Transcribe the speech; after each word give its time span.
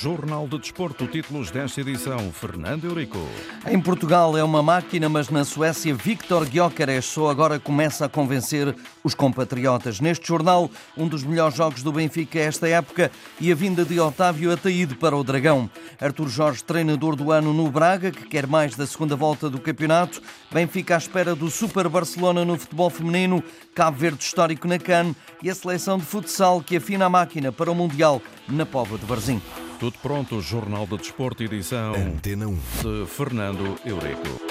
Jornal 0.00 0.48
de 0.48 0.58
Desporto, 0.58 1.06
títulos 1.06 1.50
desta 1.50 1.82
edição, 1.82 2.32
Fernando 2.32 2.84
Eurico. 2.84 3.18
Em 3.66 3.78
Portugal 3.78 4.34
é 4.34 4.42
uma 4.42 4.62
máquina, 4.62 5.10
mas 5.10 5.28
na 5.28 5.44
Suécia, 5.44 5.94
Victor 5.94 6.46
Gyökeres 6.46 7.04
só 7.04 7.28
agora 7.28 7.60
começa 7.60 8.06
a 8.06 8.08
convencer 8.08 8.74
os 9.04 9.14
compatriotas. 9.14 10.00
Neste 10.00 10.26
jornal, 10.26 10.70
um 10.96 11.06
dos 11.06 11.22
melhores 11.22 11.54
jogos 11.54 11.82
do 11.82 11.92
Benfica 11.92 12.38
esta 12.38 12.66
época 12.66 13.10
e 13.38 13.52
a 13.52 13.54
vinda 13.54 13.84
de 13.84 14.00
Otávio 14.00 14.50
Ataíde 14.50 14.94
para 14.94 15.14
o 15.14 15.22
Dragão. 15.22 15.68
Artur 16.00 16.30
Jorge, 16.30 16.64
treinador 16.64 17.14
do 17.14 17.30
ano 17.30 17.52
no 17.52 17.70
Braga, 17.70 18.10
que 18.10 18.24
quer 18.24 18.46
mais 18.46 18.74
da 18.74 18.86
segunda 18.86 19.14
volta 19.14 19.50
do 19.50 19.60
campeonato. 19.60 20.22
Benfica 20.50 20.94
à 20.94 20.98
espera 20.98 21.34
do 21.34 21.50
Super 21.50 21.90
Barcelona 21.90 22.42
no 22.42 22.58
futebol 22.58 22.88
feminino, 22.88 23.44
Cabo 23.74 23.98
Verde 23.98 24.24
histórico 24.24 24.66
na 24.66 24.78
CAN 24.78 25.14
e 25.42 25.50
a 25.50 25.54
seleção 25.54 25.98
de 25.98 26.06
futsal 26.06 26.62
que 26.62 26.78
afina 26.78 27.04
a 27.04 27.10
máquina 27.10 27.52
para 27.52 27.70
o 27.70 27.74
Mundial 27.74 28.22
na 28.48 28.64
Póvoa 28.64 28.98
de 28.98 29.04
Varzim. 29.04 29.42
Tudo 29.80 29.96
pronto, 30.02 30.42
Jornal 30.42 30.86
de 30.86 30.98
Desporto, 30.98 31.42
edição 31.42 31.94
Antena 31.94 32.46
1. 32.46 32.58
de 32.82 33.06
Fernando 33.06 33.80
Eurico. 33.82 34.49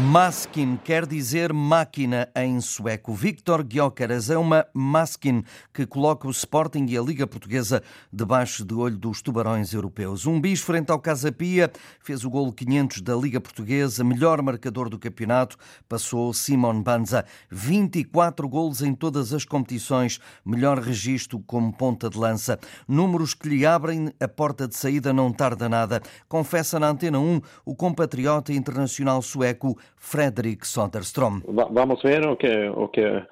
Maskin 0.00 0.78
quer 0.82 1.04
dizer 1.04 1.52
máquina 1.52 2.26
em 2.34 2.58
sueco. 2.60 3.12
Victor 3.12 3.62
Gyökeres 3.62 4.30
é 4.30 4.38
uma 4.38 4.66
maskin 4.72 5.44
que 5.74 5.86
coloca 5.86 6.26
o 6.26 6.30
Sporting 6.30 6.86
e 6.88 6.96
a 6.96 7.02
Liga 7.02 7.26
Portuguesa 7.26 7.82
debaixo 8.10 8.64
de 8.64 8.72
olho 8.72 8.96
dos 8.96 9.20
tubarões 9.20 9.74
europeus. 9.74 10.26
Um 10.26 10.40
bis 10.40 10.62
frente 10.62 10.90
ao 10.90 10.98
Casa 10.98 11.30
Pia, 11.30 11.70
fez 12.00 12.24
o 12.24 12.30
golo 12.30 12.50
500 12.50 13.02
da 13.02 13.14
Liga 13.14 13.40
Portuguesa, 13.42 14.02
melhor 14.02 14.40
marcador 14.40 14.88
do 14.88 14.98
campeonato, 14.98 15.58
passou 15.86 16.32
Simon 16.32 16.82
Banza. 16.82 17.26
24 17.50 18.48
golos 18.48 18.80
em 18.80 18.94
todas 18.94 19.34
as 19.34 19.44
competições, 19.44 20.18
melhor 20.44 20.78
registro 20.78 21.40
como 21.40 21.72
ponta 21.72 22.08
de 22.08 22.16
lança. 22.16 22.58
Números 22.88 23.34
que 23.34 23.50
lhe 23.50 23.66
abrem 23.66 24.10
a 24.18 24.26
porta 24.26 24.66
de 24.66 24.76
saída 24.76 25.12
não 25.12 25.30
tarda 25.30 25.68
nada. 25.68 26.00
Confessa 26.26 26.80
na 26.80 26.88
Antena 26.88 27.18
1 27.18 27.40
o 27.66 27.76
compatriota 27.76 28.50
internacional 28.50 29.20
sueco 29.20 29.76
Fredrik 29.96 30.66
Soderstrom. 30.66 31.40
Vamos 31.46 32.02
ver 32.02 32.26
o 32.26 32.36
que, 32.36 32.68
o 32.68 32.88
que 32.88 33.26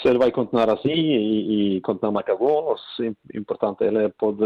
se 0.00 0.08
ele 0.08 0.18
vai 0.18 0.30
continuar 0.30 0.70
assim 0.70 0.88
e, 0.88 1.76
e 1.76 1.80
continuar 1.82 2.24
gols. 2.38 2.80
Importante, 3.34 3.84
ele 3.84 4.08
pode 4.10 4.44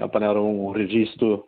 apanhar 0.00 0.36
um 0.36 0.70
registro 0.70 1.46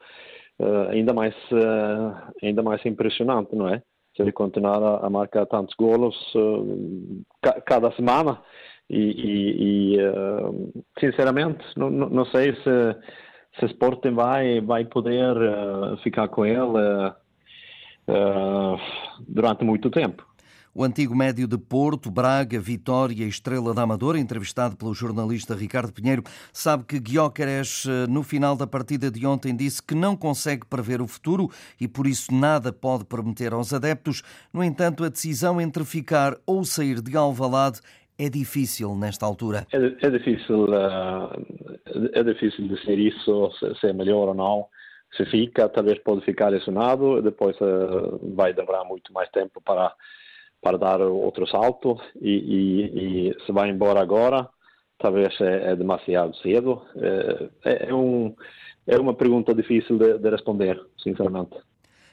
uh, 0.59 0.89
ainda 0.91 1.13
mais 1.13 1.35
uh, 1.53 2.33
ainda 2.43 2.63
mais 2.63 2.85
impressionante, 2.85 3.55
não 3.55 3.69
é? 3.69 3.83
Se 4.17 4.23
ele 4.23 4.33
continuar 4.33 5.05
a, 5.05 5.09
marcar 5.09 5.47
tantos 5.47 5.75
gols 5.77 6.17
uh, 6.35 7.23
ca, 7.43 7.61
cada 7.61 7.93
semana 7.93 8.43
e, 8.89 8.99
e, 8.99 9.97
e 9.97 9.99
sinceramente 10.99 11.65
não, 11.77 11.91
não 11.91 12.25
sei 12.27 12.55
se 12.57 12.97
se 13.59 13.67
Sporting 13.67 14.15
vai 14.15 14.61
vai 14.61 14.85
poder 14.85 15.35
ficar 16.03 16.29
com 16.29 16.45
ele 16.45 17.13
uh, 18.09 18.79
durante 19.29 19.65
muito 19.65 19.91
tempo. 19.91 20.31
O 20.73 20.85
antigo 20.85 21.17
médio 21.17 21.49
de 21.49 21.59
Porto, 21.59 22.13
Braga, 22.13 22.61
Vitória 22.61 23.25
e 23.25 23.29
Estrela 23.29 23.75
da 23.75 23.83
Amadora, 23.83 24.21
entrevistado 24.21 24.77
pelo 24.77 24.95
jornalista 24.95 25.53
Ricardo 25.53 25.93
Pinheiro, 25.93 26.23
sabe 26.53 26.85
que 26.85 27.01
Guióqueres, 27.01 27.87
eh, 27.89 28.07
no 28.09 28.23
final 28.23 28.55
da 28.55 28.69
partida 28.69 29.11
de 29.11 29.27
ontem, 29.27 29.55
disse 29.57 29.83
que 29.83 29.97
não 29.97 30.17
consegue 30.17 30.65
prever 30.65 31.03
o 31.03 31.09
futuro 31.09 31.49
e 31.81 31.89
por 31.89 32.07
isso 32.07 32.33
nada 32.33 32.73
pode 32.73 33.05
prometer 33.05 33.53
aos 33.53 33.75
adeptos. 33.75 34.23
No 34.53 34.63
entanto, 34.63 35.03
a 35.03 35.09
decisão 35.09 35.61
entre 35.61 35.85
ficar 35.85 36.37
ou 36.47 36.63
sair 36.65 37.03
de 37.03 37.17
Alvalade 37.17 37.81
é 38.17 38.29
difícil 38.29 38.95
nesta 38.95 39.27
altura. 39.27 39.67
É, 39.73 40.07
é 40.07 40.11
difícil, 40.11 40.67
uh, 40.67 42.11
é 42.13 42.23
difícil 42.23 42.69
dizer 42.69 42.97
isso, 42.97 43.51
se 43.81 43.89
é 43.89 43.93
melhor 43.93 44.29
ou 44.29 44.35
não 44.35 44.67
se 45.17 45.25
fica, 45.27 45.69
talvez 45.69 45.99
pode 46.01 46.25
ficar 46.25 46.49
lesionado 46.49 47.19
e 47.19 47.23
depois 47.23 47.57
uh, 47.61 48.21
vai 48.35 48.53
demorar 48.53 48.85
muito 48.85 49.13
mais 49.13 49.29
tempo 49.31 49.61
para, 49.61 49.93
para 50.63 50.79
dar 50.79 51.01
outro 51.01 51.47
salto 51.49 52.01
e, 52.21 52.31
e, 52.31 53.29
e 53.31 53.45
se 53.45 53.53
vai 53.53 53.71
embora 53.71 54.01
agora, 54.01 54.49
talvez 54.99 55.35
é, 55.41 55.73
é 55.73 55.77
demasiado 55.77 56.37
cedo. 56.37 56.83
É, 57.65 57.89
é, 57.89 57.95
um, 57.95 58.35
é 58.87 58.99
uma 58.99 59.15
pergunta 59.15 59.55
difícil 59.55 59.99
de, 59.99 60.19
de 60.19 60.31
responder, 60.31 60.81
sinceramente. 61.03 61.57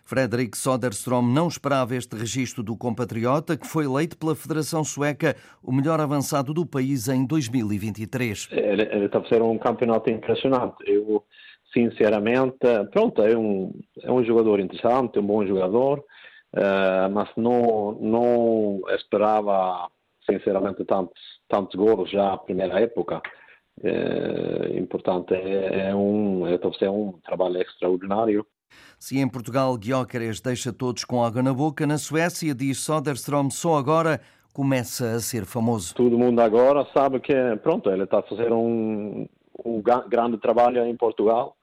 Fredrik 0.03 0.57
Soderstrom 0.57 1.21
não 1.21 1.49
esperava 1.49 1.93
este 1.93 2.15
registro 2.15 2.63
do 2.63 2.77
compatriota, 2.77 3.57
que 3.57 3.67
foi 3.67 3.83
eleito 3.83 4.17
pela 4.17 4.33
Federação 4.33 4.81
Sueca 4.81 5.35
o 5.61 5.69
melhor 5.69 5.99
avançado 5.99 6.53
do 6.53 6.65
país 6.65 7.09
em 7.09 7.25
2023. 7.25 8.47
Ele, 8.51 8.83
ele 8.83 9.05
está 9.05 9.19
a 9.19 9.25
ser 9.25 9.41
um 9.41 9.57
campeonato 9.57 10.09
impressionante. 10.09 10.77
Eu, 10.85 11.25
sinceramente, 11.73 12.57
pronto, 12.91 13.21
é 13.21 13.37
um, 13.37 13.71
é 14.01 14.11
um 14.11 14.23
jogador 14.23 14.59
interessante, 14.59 15.19
um 15.19 15.25
bom 15.25 15.45
jogador, 15.45 15.99
uh, 16.53 17.09
mas 17.11 17.29
não, 17.35 17.93
não 17.93 18.81
esperava, 18.89 19.87
sinceramente, 20.29 20.83
tantos, 20.85 21.21
tantos 21.47 21.75
gols 21.75 22.09
já 22.09 22.31
na 22.31 22.37
primeira 22.37 22.79
época. 22.79 23.21
É, 23.83 24.75
importante, 24.75 25.35
é, 25.35 25.89
é 25.89 25.95
um, 25.95 26.47
é 26.47 26.89
um 26.89 27.11
trabalho 27.23 27.61
extraordinário. 27.61 28.43
Se 28.97 29.19
em 29.19 29.29
Portugal 29.29 29.77
Guiócares 29.77 30.41
deixa 30.41 30.73
todos 30.73 31.05
com 31.05 31.23
água 31.23 31.43
na 31.43 31.53
boca, 31.53 31.85
na 31.85 31.99
Suécia, 31.99 32.55
diz 32.55 32.79
Soderstrom, 32.79 33.51
só 33.51 33.77
agora 33.77 34.19
começa 34.51 35.11
a 35.11 35.19
ser 35.19 35.45
famoso. 35.45 35.93
Todo 35.93 36.17
mundo 36.17 36.39
agora 36.39 36.87
sabe 36.91 37.19
que, 37.19 37.33
pronto, 37.61 37.91
ele 37.91 38.03
está 38.03 38.17
a 38.17 38.23
fazer 38.23 38.51
um, 38.51 39.27
um 39.63 39.81
grande 40.09 40.39
trabalho 40.39 40.83
em 40.83 40.97
Portugal 40.97 41.56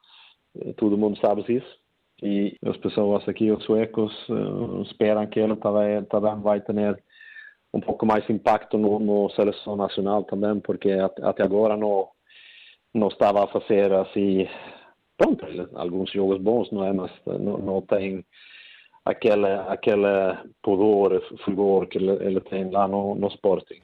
todo 0.76 0.98
mundo 0.98 1.18
sabe 1.18 1.44
isso. 1.48 1.84
E 2.22 2.56
as 2.64 2.76
pessoas 2.76 3.28
aqui, 3.28 3.50
os 3.50 3.64
suecos, 3.64 4.12
uh, 4.28 4.82
esperam 4.82 5.26
que 5.26 5.40
ele 5.40 5.56
também, 5.56 6.04
também 6.04 6.40
vai 6.40 6.60
ter 6.60 7.02
um 7.72 7.80
pouco 7.80 8.06
mais 8.06 8.28
impacto 8.30 8.78
no, 8.78 8.98
no 9.00 9.30
seleção 9.30 9.76
nacional 9.76 10.22
também, 10.24 10.60
porque 10.60 10.90
até 11.22 11.42
agora 11.42 11.76
não, 11.76 12.08
não 12.94 13.08
estava 13.08 13.44
a 13.44 13.48
fazer 13.48 13.92
assim, 13.92 14.48
pronto, 15.18 15.44
alguns 15.74 16.10
jogos 16.12 16.38
bons, 16.40 16.70
não 16.70 16.84
é? 16.84 16.92
Mas 16.92 17.10
não, 17.26 17.58
não 17.58 17.82
tem 17.82 18.24
aquele, 19.04 19.46
aquele 19.68 20.38
pudor, 20.62 21.20
fulgor 21.44 21.88
que 21.88 21.98
ele, 21.98 22.12
ele 22.24 22.40
tem 22.42 22.70
lá 22.70 22.86
no, 22.86 23.14
no 23.16 23.26
Sporting. 23.28 23.82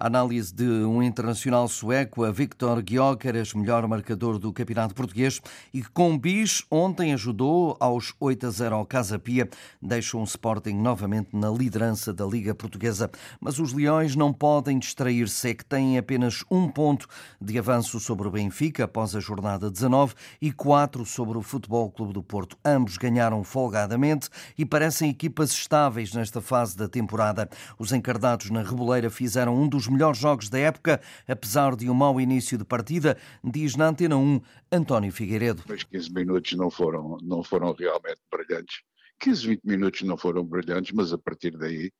A 0.00 0.06
análise 0.06 0.54
de 0.54 0.62
um 0.62 1.02
internacional 1.02 1.66
sueco, 1.66 2.22
a 2.22 2.30
Victor 2.30 2.84
Gyökeres, 2.88 3.52
melhor 3.52 3.84
marcador 3.88 4.38
do 4.38 4.52
campeonato 4.52 4.94
português, 4.94 5.40
e 5.74 5.82
que 5.82 5.90
com 5.90 6.16
bis 6.16 6.62
ontem 6.70 7.12
ajudou 7.12 7.76
aos 7.80 8.14
8 8.20 8.46
a 8.46 8.50
0 8.50 8.76
ao 8.76 8.86
Casa 8.86 9.18
Pia, 9.18 9.50
deixou 9.82 10.20
um 10.20 10.24
Sporting 10.24 10.74
novamente 10.74 11.30
na 11.32 11.50
liderança 11.50 12.14
da 12.14 12.24
Liga 12.24 12.54
Portuguesa. 12.54 13.10
Mas 13.40 13.58
os 13.58 13.72
Leões 13.72 14.14
não 14.14 14.32
podem 14.32 14.78
distrair-se, 14.78 15.48
é 15.48 15.54
que 15.54 15.64
têm 15.64 15.98
apenas 15.98 16.44
um 16.48 16.68
ponto 16.68 17.08
de 17.40 17.58
avanço 17.58 17.98
sobre 17.98 18.28
o 18.28 18.30
Benfica 18.30 18.84
após 18.84 19.16
a 19.16 19.20
jornada 19.20 19.68
19 19.68 20.14
e 20.40 20.52
quatro 20.52 21.04
sobre 21.04 21.36
o 21.36 21.42
Futebol 21.42 21.90
Clube 21.90 22.12
do 22.12 22.22
Porto. 22.22 22.56
Ambos 22.64 22.96
ganharam 22.96 23.42
folgadamente 23.42 24.28
e 24.56 24.64
parecem 24.64 25.10
equipas 25.10 25.50
estáveis 25.50 26.14
nesta 26.14 26.40
fase 26.40 26.76
da 26.76 26.86
temporada. 26.86 27.50
Os 27.76 27.90
encardados 27.90 28.48
na 28.48 28.62
Reboleira 28.62 29.10
fizeram 29.10 29.60
um 29.60 29.68
dos 29.68 29.87
melhores 29.88 30.18
jogos 30.18 30.48
da 30.48 30.58
época, 30.58 31.00
apesar 31.26 31.76
de 31.76 31.88
um 31.88 31.94
mau 31.94 32.20
início 32.20 32.56
de 32.56 32.64
partida, 32.64 33.16
diz 33.42 33.76
na 33.76 33.88
Antena 33.88 34.16
1 34.16 34.40
António 34.70 35.12
Figueiredo. 35.12 35.62
Os 35.68 35.84
15 35.84 36.12
minutos 36.12 36.52
não 36.54 36.70
foram, 36.70 37.18
não 37.22 37.42
foram 37.42 37.72
realmente 37.72 38.20
brilhantes. 38.30 38.82
15, 39.20 39.46
20 39.48 39.64
minutos 39.64 40.02
não 40.02 40.16
foram 40.16 40.44
brilhantes, 40.44 40.92
mas 40.92 41.12
a 41.12 41.18
partir 41.18 41.56
daí, 41.56 41.90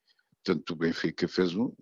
tanto 0.44 0.72
o 0.72 0.76
Benfica 0.76 1.26
fez 1.26 1.54
um, 1.54 1.72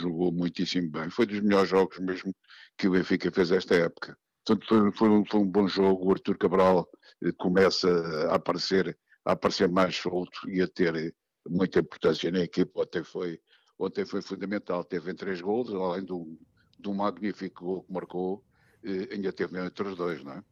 jogou 0.00 0.32
muitíssimo 0.32 0.90
bem. 0.90 1.10
Foi 1.10 1.26
dos 1.26 1.40
melhores 1.40 1.68
jogos 1.68 1.98
mesmo 1.98 2.34
que 2.76 2.88
o 2.88 2.92
Benfica 2.92 3.30
fez 3.30 3.50
esta 3.50 3.74
época. 3.74 4.16
Portanto, 4.44 4.66
foi, 4.66 4.92
foi, 4.92 5.08
um, 5.10 5.24
foi 5.24 5.40
um 5.40 5.46
bom 5.46 5.68
jogo. 5.68 6.06
O 6.06 6.12
Artur 6.12 6.38
Cabral 6.38 6.88
eh, 7.22 7.32
começa 7.36 7.88
a 8.30 8.36
aparecer, 8.36 8.98
a 9.24 9.32
aparecer 9.32 9.68
mais 9.68 9.96
solto 9.96 10.48
e 10.48 10.62
a 10.62 10.66
ter 10.66 11.14
muita 11.46 11.80
importância 11.80 12.30
na 12.30 12.40
equipa. 12.40 12.82
Até 12.82 13.04
foi 13.04 13.38
ontem 13.78 14.04
foi 14.04 14.20
fundamental, 14.22 14.84
teve 14.84 15.10
em 15.10 15.14
três 15.14 15.40
gols, 15.40 15.72
além 15.72 16.04
de 16.04 16.12
um, 16.12 16.36
de 16.78 16.88
um 16.88 16.94
magnífico 16.94 17.64
gol 17.64 17.82
que 17.84 17.92
marcou, 17.92 18.44
eh, 18.84 19.08
ainda 19.12 19.32
teve 19.32 19.58
outros 19.60 19.96
dois, 19.96 20.22
não 20.22 20.32
é? 20.32 20.42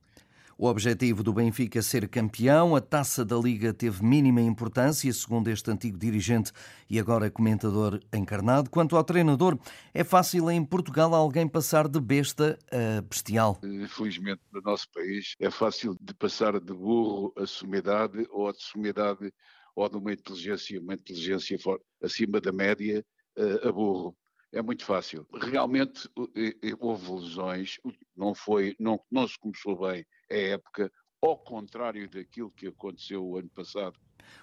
O 0.59 0.69
objetivo 0.69 1.23
do 1.23 1.35
Benfica 1.35 1.81
é 1.81 1.83
ser 1.83 2.09
campeão, 2.09 2.75
a 2.75 2.81
taça 2.81 3.27
da 3.27 3.37
Liga 3.37 3.75
teve 3.75 4.03
mínima 4.03 4.41
importância, 4.41 5.13
segundo 5.13 5.49
este 5.49 5.71
antigo 5.71 5.99
dirigente 5.99 6.51
e 6.89 6.99
agora 6.99 7.31
comentador 7.31 8.01
encarnado. 8.11 8.71
Quanto 8.71 8.97
ao 8.97 9.05
treinador, 9.05 9.59
é 9.93 10.03
fácil 10.03 10.51
em 10.51 10.65
Portugal 10.65 11.15
alguém 11.15 11.47
passar 11.47 11.87
de 11.87 12.01
besta 12.01 12.59
a 12.73 13.03
bestial. 13.03 13.61
Felizmente 13.91 14.41
no 14.51 14.63
nosso 14.63 14.91
país 14.95 15.35
é 15.39 15.51
fácil 15.51 15.95
de 16.01 16.15
passar 16.15 16.59
de 16.59 16.73
burro 16.73 17.35
a 17.37 17.47
sumidade 17.47 18.27
ou 18.31 18.51
de 18.51 18.63
sumidade 18.63 19.31
ou 19.75 19.87
de 19.91 19.99
uma 19.99 20.15
inteligência, 20.15 20.81
uma 20.81 20.95
inteligência 20.95 21.59
acima 22.03 22.41
da 22.41 22.51
média 22.51 23.05
a 23.63 23.73
burro. 23.73 24.17
é 24.53 24.63
muito 24.63 24.85
fácil. 24.85 25.27
Realmente 25.35 26.09
houve 26.79 27.11
lesões, 27.11 27.79
não 28.17 28.35
foi, 28.35 28.75
não, 28.79 29.01
não 29.11 29.27
se 29.27 29.39
começou 29.39 29.79
bem 29.79 30.05
a 30.31 30.35
época, 30.35 30.91
ao 31.23 31.39
contrário 31.39 32.09
daquilo 32.09 32.51
que 32.51 32.67
aconteceu 32.67 33.25
o 33.25 33.37
ano 33.37 33.51
passado. 33.51 33.99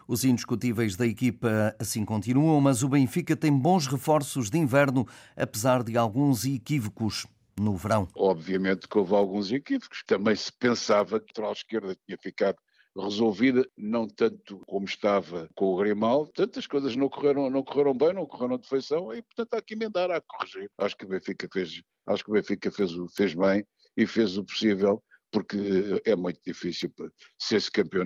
Os 0.07 0.23
indiscutíveis 0.23 0.95
da 0.95 1.05
equipa 1.05 1.75
assim 1.79 2.05
continuam, 2.05 2.59
mas 2.61 2.83
o 2.83 2.89
Benfica 2.89 3.35
tem 3.35 3.51
bons 3.51 3.87
reforços 3.87 4.49
de 4.49 4.57
inverno, 4.57 5.07
apesar 5.35 5.83
de 5.83 5.97
alguns 5.97 6.45
equívocos 6.45 7.25
no 7.59 7.75
verão. 7.75 8.07
Obviamente 8.15 8.87
que 8.87 8.97
houve 8.97 9.13
alguns 9.13 9.51
equívocos. 9.51 10.03
Também 10.05 10.35
se 10.35 10.51
pensava 10.51 11.19
que 11.19 11.39
a 11.41 11.51
esquerda 11.51 11.95
tinha 12.05 12.17
ficado 12.17 12.57
resolvida, 12.95 13.67
não 13.77 14.07
tanto 14.07 14.59
como 14.67 14.85
estava 14.85 15.49
com 15.55 15.65
o 15.65 15.77
Grimal, 15.77 16.27
tantas 16.27 16.67
coisas 16.67 16.95
não 16.95 17.09
correram, 17.09 17.49
não 17.49 17.63
correram 17.63 17.93
bem, 17.93 18.13
não 18.13 18.25
correram 18.25 18.57
de 18.57 18.67
feição, 18.67 19.13
e 19.13 19.21
portanto 19.21 19.53
há 19.55 19.61
que 19.61 19.73
emendar, 19.73 20.11
há 20.11 20.21
que 20.21 20.27
corrigir. 20.27 20.69
Acho 20.77 20.95
que 20.95 21.05
o 21.05 21.07
Benfica 21.07 21.47
fez, 21.51 21.81
acho 22.05 22.23
que 22.23 22.29
o 22.29 22.33
Benfica 22.33 22.71
fez, 22.71 22.91
fez 23.15 23.33
bem 23.33 23.65
e 23.97 24.05
fez 24.05 24.37
o 24.37 24.43
possível, 24.43 25.03
porque 25.31 25.57
é 26.05 26.15
muito 26.15 26.39
difícil 26.45 26.93
ser-se 27.39 27.71
campeão, 27.71 28.05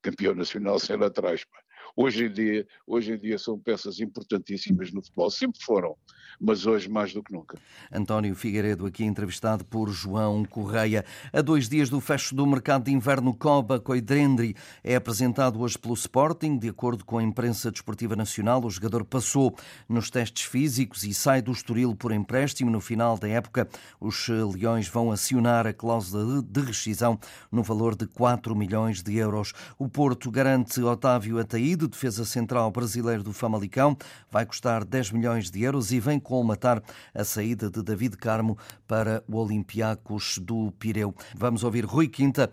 campeão 0.00 0.34
nacional 0.34 0.78
sem 0.78 0.96
atrás. 1.02 1.44
Hoje 1.94 2.26
em 2.26 2.32
dia, 2.32 2.66
hoje 2.86 3.12
em 3.12 3.18
dia 3.18 3.38
são 3.38 3.58
peças 3.58 4.00
importantíssimas 4.00 4.92
no 4.92 5.02
futebol, 5.02 5.30
sempre 5.30 5.62
foram, 5.62 5.96
mas 6.40 6.66
hoje 6.66 6.88
mais 6.88 7.12
do 7.12 7.22
que 7.22 7.32
nunca. 7.32 7.58
António 7.92 8.34
Figueiredo, 8.34 8.86
aqui 8.86 9.04
entrevistado 9.04 9.64
por 9.64 9.90
João 9.90 10.44
Correia. 10.44 11.04
A 11.32 11.42
dois 11.42 11.68
dias 11.68 11.90
do 11.90 12.00
fecho 12.00 12.34
do 12.34 12.46
mercado 12.46 12.84
de 12.84 12.92
inverno, 12.92 13.34
Coba 13.34 13.78
Coidrendri 13.78 14.54
é 14.82 14.96
apresentado 14.96 15.60
hoje 15.60 15.78
pelo 15.78 15.94
Sporting. 15.94 16.58
De 16.58 16.68
acordo 16.68 17.04
com 17.04 17.18
a 17.18 17.22
imprensa 17.22 17.70
desportiva 17.70 18.16
nacional, 18.16 18.64
o 18.64 18.70
jogador 18.70 19.04
passou 19.04 19.54
nos 19.88 20.10
testes 20.10 20.44
físicos 20.44 21.04
e 21.04 21.12
sai 21.12 21.42
do 21.42 21.52
Estoril 21.52 21.94
por 21.94 22.12
empréstimo. 22.12 22.70
No 22.70 22.80
final 22.80 23.18
da 23.18 23.28
época, 23.28 23.68
os 24.00 24.28
Leões 24.28 24.88
vão 24.88 25.12
acionar 25.12 25.66
a 25.66 25.72
cláusula 25.72 26.42
de 26.42 26.60
rescisão 26.60 27.18
no 27.50 27.62
valor 27.62 27.94
de 27.94 28.06
4 28.06 28.56
milhões 28.56 29.02
de 29.02 29.16
euros. 29.16 29.52
O 29.78 29.88
Porto 29.88 30.30
garante 30.30 30.80
Otávio 30.82 31.38
Ataíde, 31.38 31.81
defesa 31.88 32.24
central 32.24 32.70
brasileiro 32.70 33.22
do 33.22 33.32
Famalicão, 33.32 33.96
vai 34.30 34.44
custar 34.46 34.84
10 34.84 35.12
milhões 35.12 35.50
de 35.50 35.62
euros 35.62 35.92
e 35.92 36.00
vem 36.00 36.18
colmatar 36.18 36.82
a 37.14 37.24
saída 37.24 37.70
de 37.70 37.82
David 37.82 38.16
Carmo 38.16 38.56
para 38.86 39.22
o 39.28 39.36
Olympiacos 39.36 40.38
do 40.38 40.72
Pireu. 40.78 41.14
Vamos 41.36 41.64
ouvir 41.64 41.84
Rui 41.84 42.08
Quinta, 42.08 42.50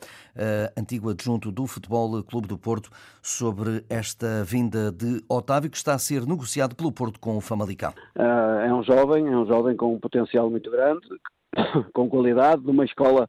antigo 0.78 1.10
adjunto 1.10 1.52
do 1.52 1.68
Futebol 1.68 2.24
Clube 2.24 2.48
do 2.48 2.58
Porto, 2.58 2.90
sobre 3.22 3.84
esta 3.90 4.44
vinda 4.44 4.92
de 4.92 5.24
Otávio, 5.30 5.70
que 5.70 5.78
está 5.78 5.94
a 5.94 6.00
ser 6.00 6.26
negociado 6.26 6.76
pelo 6.76 6.92
Porto 6.92 7.20
com 7.20 7.38
o 7.38 7.42
Famalicão. 7.42 7.94
Ah, 8.18 8.64
é 8.66 8.74
um 8.74 8.84
jovem, 8.84 9.28
é 9.28 9.38
um 9.38 9.46
jovem 9.46 9.76
com 9.76 9.94
um 9.94 10.00
potencial 10.00 10.50
muito 10.50 10.70
grande, 10.72 11.08
com 11.94 12.10
qualidade, 12.10 12.64
de 12.64 12.72
uma 12.72 12.86
escola 12.86 13.28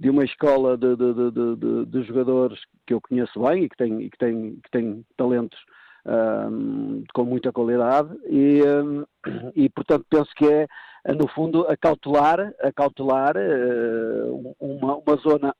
de 0.00 0.08
uma 0.08 0.24
escola 0.24 0.78
de, 0.78 0.96
de, 0.96 1.12
de, 1.12 1.86
de, 1.86 2.02
jogadores 2.04 2.58
que 2.86 2.94
eu 2.94 3.02
conheço 3.02 3.38
bem 3.38 3.64
e 3.64 3.68
que 3.68 3.76
tem, 3.76 4.00
e 4.00 4.08
que 4.08 4.16
tem, 4.16 4.56
que 4.56 4.70
tem 4.70 5.04
talentos 5.14 5.58
um, 6.06 7.04
com 7.12 7.24
muita 7.24 7.52
qualidade 7.52 8.08
e, 8.26 8.62
um, 8.62 9.04
e 9.54 9.68
portanto 9.68 10.06
penso 10.08 10.30
que 10.34 10.46
é 10.46 10.66
no 11.12 11.28
fundo 11.28 11.66
a 11.68 11.76
cautelar, 11.76 12.40
a 12.62 12.72
cautelar 12.72 13.36
uh, 13.36 14.54
uma, 14.58 14.96
uma 14.96 15.16
zona 15.16 15.54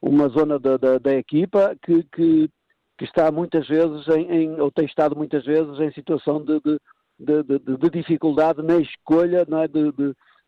uma 0.00 0.28
zona 0.28 0.58
da, 0.58 0.78
da, 0.78 0.96
da 0.96 1.14
equipa 1.14 1.76
que, 1.82 2.02
que, 2.04 2.48
que, 2.96 3.04
está 3.04 3.30
muitas 3.30 3.68
vezes 3.68 4.08
em, 4.08 4.32
em, 4.32 4.60
ou 4.60 4.70
tem 4.70 4.86
estado 4.86 5.14
muitas 5.14 5.44
vezes 5.44 5.78
em 5.78 5.92
situação 5.92 6.42
de, 6.42 6.58
de 6.58 7.90
dificuldade 7.90 8.62
na 8.62 8.78
escolha 8.78 9.44
não 9.46 9.58
é? 9.58 9.68
de, 9.68 9.92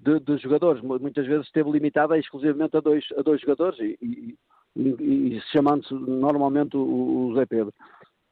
de, 0.02 0.20
de, 0.20 0.36
jogadores. 0.38 0.82
Muitas 0.82 1.26
vezes 1.26 1.46
esteve 1.46 1.70
limitada 1.70 2.18
exclusivamente 2.18 2.76
a 2.76 2.80
dois, 2.80 3.04
a 3.16 3.22
dois 3.22 3.40
jogadores 3.40 3.78
e, 3.78 3.96
e, 4.02 4.38
e, 4.76 5.36
e 5.36 5.40
chamando-se 5.52 5.94
normalmente 5.94 6.76
o, 6.76 7.28
o 7.30 7.34
Zé 7.34 7.46
Pedro 7.46 7.72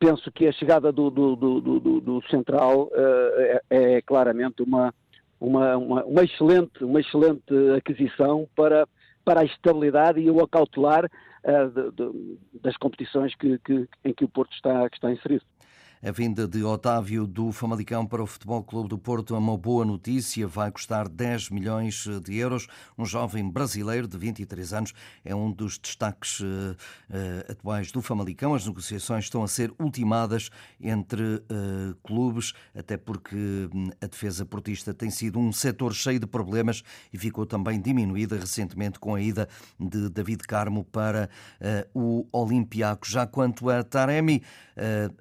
penso 0.00 0.32
que 0.32 0.48
a 0.48 0.52
chegada 0.52 0.90
do, 0.90 1.10
do, 1.10 1.36
do, 1.36 2.00
do 2.00 2.22
Central 2.28 2.84
uh, 2.84 2.90
é, 3.36 3.60
é, 3.96 4.02
claramente 4.02 4.62
uma, 4.62 4.94
uma, 5.38 5.76
uma, 5.76 6.04
uma, 6.04 6.24
excelente, 6.24 6.82
uma 6.82 7.00
excelente 7.00 7.54
aquisição 7.76 8.48
para, 8.56 8.88
para 9.22 9.42
a 9.42 9.44
estabilidade 9.44 10.18
e 10.18 10.30
o 10.30 10.42
acautelar 10.42 11.04
uh, 11.04 11.68
de, 11.68 11.90
de, 11.92 12.38
das 12.62 12.76
competições 12.78 13.34
que, 13.34 13.58
que, 13.58 13.86
em 14.02 14.14
que 14.14 14.24
o 14.24 14.28
Porto 14.28 14.52
está, 14.54 14.88
que 14.88 14.96
está 14.96 15.12
inserido. 15.12 15.44
A 16.02 16.10
vinda 16.10 16.48
de 16.48 16.64
Otávio 16.64 17.26
do 17.26 17.52
Famalicão 17.52 18.06
para 18.06 18.22
o 18.22 18.26
Futebol 18.26 18.64
Clube 18.64 18.88
do 18.88 18.96
Porto 18.96 19.34
é 19.34 19.38
uma 19.38 19.58
boa 19.58 19.84
notícia, 19.84 20.46
vai 20.46 20.70
custar 20.70 21.06
10 21.06 21.50
milhões 21.50 22.06
de 22.24 22.38
euros. 22.38 22.66
Um 22.96 23.04
jovem 23.04 23.46
brasileiro 23.50 24.08
de 24.08 24.16
23 24.16 24.72
anos 24.72 24.94
é 25.22 25.34
um 25.34 25.52
dos 25.52 25.78
destaques 25.78 26.40
uh, 26.40 26.44
uh, 26.44 27.52
atuais 27.52 27.92
do 27.92 28.00
Famalicão. 28.00 28.54
As 28.54 28.66
negociações 28.66 29.24
estão 29.24 29.42
a 29.42 29.48
ser 29.48 29.74
ultimadas 29.78 30.48
entre 30.80 31.22
uh, 31.22 31.94
clubes, 32.02 32.54
até 32.74 32.96
porque 32.96 33.36
hum, 33.36 33.90
a 34.00 34.06
defesa 34.06 34.46
portista 34.46 34.94
tem 34.94 35.10
sido 35.10 35.38
um 35.38 35.52
setor 35.52 35.92
cheio 35.92 36.18
de 36.18 36.26
problemas 36.26 36.82
e 37.12 37.18
ficou 37.18 37.44
também 37.44 37.78
diminuída 37.78 38.38
recentemente 38.38 38.98
com 38.98 39.14
a 39.14 39.20
ida 39.20 39.46
de 39.78 40.08
David 40.08 40.44
Carmo 40.44 40.82
para 40.82 41.28
o 41.92 42.26
Olympiacos. 42.32 43.10
Já 43.10 43.26
quanto 43.26 43.68
a 43.68 43.82
Taremi, 43.82 44.42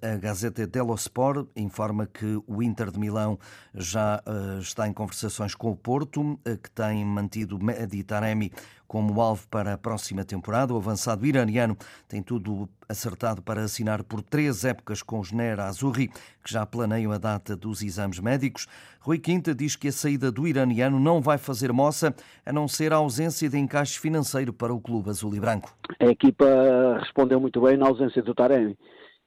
a 0.02 0.16
Gazeta 0.18 0.69
dello 0.70 0.96
Sport 0.96 1.50
informa 1.56 2.06
que 2.06 2.42
o 2.48 2.64
Inter 2.64 2.92
de 2.92 3.00
Milão 3.00 3.38
já 3.74 4.22
uh, 4.26 4.60
está 4.60 4.88
em 4.88 4.94
conversações 4.94 5.54
com 5.56 5.72
o 5.72 5.76
Porto, 5.76 6.22
uh, 6.22 6.40
que 6.46 6.72
tem 6.72 7.04
mantido 7.04 7.58
Mehdi 7.62 8.04
Taremi 8.04 8.52
como 8.90 9.22
alvo 9.22 9.48
para 9.50 9.74
a 9.74 9.78
próxima 9.78 10.26
temporada. 10.26 10.74
O 10.74 10.78
avançado 10.78 11.24
iraniano 11.24 11.78
tem 12.08 12.24
tudo 12.24 12.68
acertado 12.90 13.40
para 13.40 13.62
assinar 13.62 14.04
por 14.04 14.24
três 14.24 14.66
épocas 14.66 15.04
com 15.04 15.20
os 15.20 15.32
Ner 15.32 15.60
Azurri, 15.60 16.08
que 16.08 16.52
já 16.52 16.66
planeiam 16.66 17.12
a 17.12 17.20
data 17.20 17.56
dos 17.56 17.84
exames 17.84 18.20
médicos. 18.20 18.68
Rui 19.00 19.20
Quinta 19.20 19.54
diz 19.54 19.76
que 19.76 19.90
a 19.90 19.92
saída 19.92 20.32
do 20.32 20.48
iraniano 20.48 21.00
não 21.00 21.22
vai 21.22 21.38
fazer 21.38 21.72
moça, 21.72 22.16
a 22.44 22.52
não 22.52 22.68
ser 22.68 22.92
a 22.92 22.96
ausência 22.96 23.48
de 23.48 23.60
encaixe 23.60 24.00
financeiro 24.00 24.52
para 24.52 24.74
o 24.74 24.82
clube 24.82 25.12
azul 25.12 25.36
e 25.36 25.40
branco. 25.40 25.72
A 26.00 26.08
equipa 26.08 26.46
respondeu 27.00 27.40
muito 27.40 27.62
bem 27.62 27.78
na 27.78 27.88
ausência 27.88 28.24
do 28.24 28.34
Taremi 28.34 28.76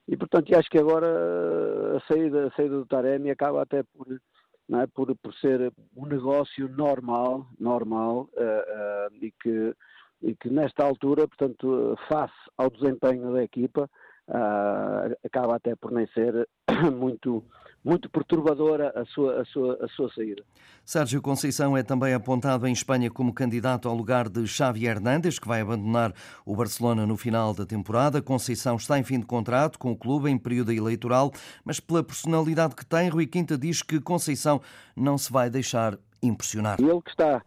e 0.09 0.17
portanto 0.17 0.55
acho 0.57 0.69
que 0.69 0.79
agora 0.79 1.97
a 1.97 2.01
saída, 2.07 2.47
a 2.47 2.51
saída 2.53 2.77
do 2.77 2.87
Taremi 2.87 3.31
acaba 3.31 3.63
até 3.63 3.83
por, 3.83 4.07
é, 4.11 4.87
por, 4.95 5.15
por 5.17 5.35
ser 5.35 5.73
um 5.97 6.07
negócio 6.07 6.69
normal, 6.69 7.47
normal 7.59 8.29
uh, 8.35 9.13
uh, 9.13 9.15
e, 9.21 9.33
que, 9.43 9.75
e 10.23 10.35
que 10.35 10.49
nesta 10.49 10.85
altura, 10.85 11.29
portanto, 11.29 11.97
face 12.09 12.33
ao 12.57 12.71
desempenho 12.71 13.33
da 13.33 13.43
equipa, 13.43 13.89
uh, 14.29 15.15
acaba 15.25 15.57
até 15.57 15.75
por 15.77 15.93
nem 15.93 16.07
ser 16.09 16.49
muito 16.93 17.45
muito 17.85 18.09
perturbadora 18.09 18.93
a 18.95 19.05
sua, 19.05 19.41
a, 19.41 19.45
sua, 19.45 19.79
a 19.83 19.89
sua 19.89 20.13
saída. 20.13 20.43
Sérgio 20.85 21.21
Conceição 21.21 21.77
é 21.77 21.83
também 21.83 22.15
apontado 22.15 22.67
em 22.67 22.73
Espanha 22.73 23.11
como 23.11 23.33
candidato 23.33 23.89
ao 23.89 23.95
lugar 23.95 24.29
de 24.29 24.47
Xavi 24.47 24.87
Hernández, 24.87 25.39
que 25.39 25.49
vai 25.49 25.61
abandonar 25.61 26.13
o 26.45 26.55
Barcelona 26.57 27.07
no 27.07 27.17
final 27.17 27.53
da 27.55 27.67
temporada. 27.67 28.23
Conceição 28.23 28.77
está 28.77 28.99
em 28.99 29.03
fim 29.03 29.19
de 29.19 29.27
contrato 29.27 29.79
com 29.79 29.93
o 29.93 29.97
clube 29.97 30.31
em 30.31 30.39
período 30.39 30.73
eleitoral, 30.73 31.33
mas 31.65 31.81
pela 31.81 32.03
personalidade 32.03 32.75
que 32.75 32.87
tem, 32.87 33.09
Rui 33.09 33.27
Quinta 33.27 33.59
diz 33.59 33.83
que 33.83 34.01
Conceição 34.01 34.61
não 34.97 35.19
se 35.19 35.33
vai 35.33 35.51
deixar 35.51 35.99
impressionar. 36.23 36.81
Ele 36.81 37.03
que 37.03 37.11
está 37.11 37.43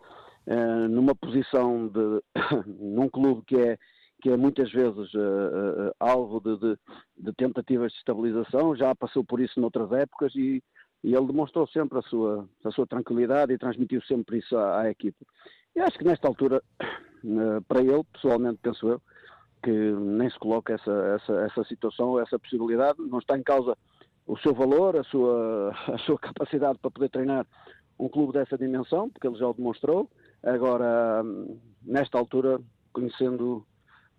uh, 0.47 0.87
numa 0.89 1.15
posição 1.15 1.87
de 1.87 2.21
num 2.79 3.09
clube 3.09 3.41
que 3.45 3.55
é 3.57 3.77
que 4.25 4.31
é 4.31 4.35
muitas 4.35 4.71
vezes 4.71 5.13
uh, 5.13 5.19
uh, 5.19 5.95
alvo 5.99 6.41
de, 6.41 6.57
de, 6.57 6.79
de, 7.15 7.33
tentativas 7.33 7.91
de 7.91 7.99
estabilização, 7.99 8.75
já 8.75 8.95
passou 8.95 9.23
por 9.23 9.39
isso 9.39 9.61
noutras 9.61 9.91
épocas 9.91 10.33
e, 10.33 10.63
e, 11.03 11.13
ele 11.13 11.27
demonstrou 11.27 11.67
sempre 11.67 11.99
a 11.99 12.01
sua, 12.01 12.49
a 12.63 12.71
sua 12.71 12.87
tranquilidade 12.87 13.53
e 13.53 13.57
transmitiu 13.59 14.01
sempre 14.01 14.39
isso 14.39 14.57
à, 14.57 14.81
à 14.81 14.89
equipe. 14.89 15.15
E 15.75 15.79
acho 15.79 15.99
que 15.99 16.03
nesta 16.03 16.27
altura, 16.27 16.59
uh, 17.23 17.61
para 17.67 17.81
ele, 17.81 18.03
pessoalmente 18.13 18.57
penso 18.63 18.89
eu, 18.89 19.01
que 19.61 19.69
nem 19.69 20.27
se 20.27 20.39
coloca 20.39 20.73
essa, 20.73 20.91
essa, 20.91 21.33
essa 21.41 21.63
situação, 21.65 22.19
essa 22.19 22.39
possibilidade, 22.39 22.99
não 22.99 23.19
está 23.19 23.37
em 23.37 23.43
causa 23.43 23.77
o 24.25 24.35
seu 24.39 24.55
valor, 24.55 24.97
a 24.97 25.03
sua, 25.03 25.71
a 25.93 25.99
sua 25.99 26.17
capacidade 26.17 26.79
para 26.79 26.89
poder 26.89 27.09
treinar 27.09 27.45
um 27.99 28.09
clube 28.09 28.33
dessa 28.33 28.57
dimensão, 28.57 29.07
porque 29.07 29.27
ele 29.27 29.37
já 29.37 29.47
o 29.47 29.53
demonstrou. 29.53 30.09
Agora, 30.41 31.23
nesta 31.83 32.17
altura, 32.17 32.59
conhecendo 32.91 33.63